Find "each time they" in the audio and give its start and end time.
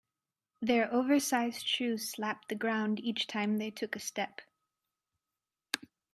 2.99-3.69